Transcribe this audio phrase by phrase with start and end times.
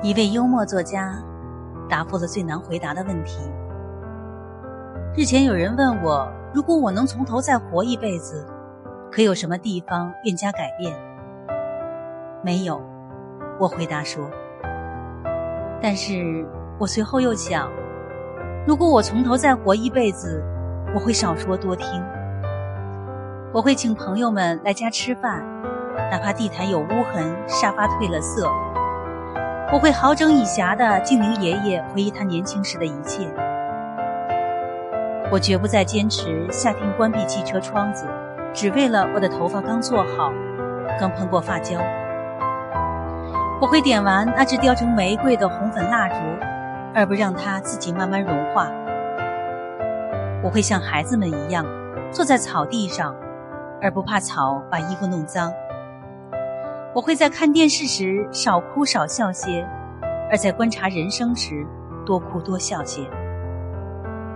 [0.00, 1.12] 一位幽默作家
[1.88, 3.40] 答复了最难回答的问题。
[5.16, 8.46] 日前有人问我，如果我能从头再活一辈子，
[9.10, 10.94] 可有什么地方愿加改变？
[12.44, 12.80] 没有，
[13.58, 14.30] 我回答说。
[15.82, 16.46] 但是
[16.78, 17.68] 我随后又想，
[18.68, 20.40] 如果我从头再活一辈子，
[20.94, 22.00] 我会少说多听。
[23.52, 25.44] 我会请朋友们来家吃饭，
[26.08, 28.48] 哪怕地毯有污痕，沙发褪了色。
[29.70, 33.28] 我会好整以暇地敬灵爷爷回忆他年轻时的一切。
[35.30, 38.06] 我绝不再坚持夏天关闭汽车窗子，
[38.54, 40.32] 只为了我的头发刚做好，
[40.98, 41.78] 刚喷过发胶。
[43.60, 46.16] 我会点完那只雕成玫瑰的红粉蜡烛，
[46.94, 48.68] 而不让它自己慢慢融化。
[50.42, 51.66] 我会像孩子们一样，
[52.10, 53.14] 坐在草地上，
[53.82, 55.52] 而不怕草把衣服弄脏。
[56.98, 59.64] 我会在看电视时少哭少笑些，
[60.28, 61.64] 而在观察人生时
[62.04, 63.08] 多哭多笑些。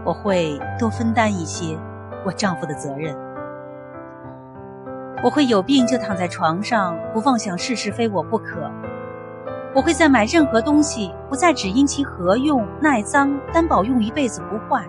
[0.04, 1.76] 我会多分担一些
[2.24, 3.16] 我丈夫的责任。
[5.24, 8.70] 我会有病就躺在床上，不妄想事事非我不可。
[9.74, 14.84] 我会在买任何东西不再只因其合用、耐脏，担保用一辈子不坏。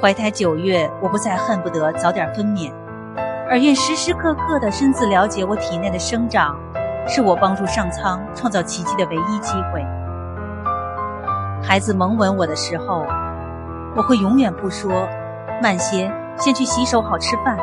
[0.00, 2.72] 怀胎九月，我不再恨不得早点分娩。
[3.50, 6.56] 而愿时时刻刻的深自了解我体内的生长，
[7.08, 9.84] 是我帮助上苍创造奇迹的唯一机会。
[11.60, 13.04] 孩子蒙吻我的时候，
[13.96, 14.92] 我会永远不说
[15.60, 17.58] “慢些，先去洗手好吃饭”。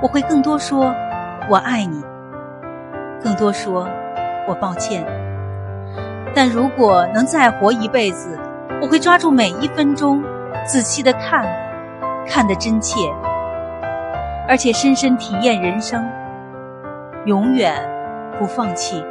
[0.00, 0.90] 我会更多说
[1.50, 2.02] “我爱你”，
[3.22, 3.86] 更多说
[4.48, 5.04] “我抱歉”。
[6.34, 8.40] 但如果能再活一辈子，
[8.80, 10.24] 我会抓住每一分钟，
[10.66, 11.46] 仔细的看，
[12.26, 13.12] 看得真切。
[14.46, 16.04] 而且深深体验人生，
[17.24, 17.74] 永远
[18.38, 19.02] 不放弃。